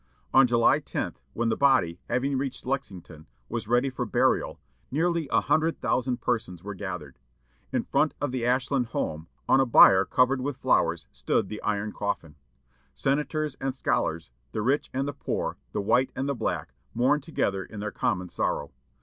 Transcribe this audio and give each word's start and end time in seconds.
On 0.33 0.47
July 0.47 0.79
10, 0.79 1.13
when 1.33 1.49
the 1.49 1.55
body, 1.55 1.99
having 2.09 2.35
reached 2.35 2.65
Lexington, 2.65 3.27
was 3.49 3.67
ready 3.67 3.91
for 3.91 4.03
burial, 4.03 4.59
nearly 4.89 5.29
a 5.31 5.41
hundred 5.41 5.79
thousand 5.79 6.21
persons 6.21 6.63
were 6.63 6.73
gathered. 6.73 7.19
In 7.71 7.83
front 7.83 8.15
of 8.19 8.31
the 8.31 8.43
Ashland 8.43 8.87
home, 8.87 9.27
on 9.47 9.59
a 9.59 9.65
bier 9.67 10.05
covered 10.05 10.41
with 10.41 10.57
flowers, 10.57 11.05
stood 11.11 11.49
the 11.49 11.61
iron 11.61 11.91
coffin. 11.91 12.33
Senators 12.95 13.55
and 13.61 13.75
scholars, 13.75 14.31
the 14.53 14.63
rich 14.63 14.89
and 14.91 15.07
the 15.07 15.13
poor, 15.13 15.57
the 15.71 15.81
white 15.81 16.11
and 16.15 16.27
the 16.27 16.33
black, 16.33 16.73
mourned 16.95 17.21
together 17.21 17.63
in 17.63 17.79
their 17.79 17.91
common 17.91 18.27
sorrow. 18.27 18.71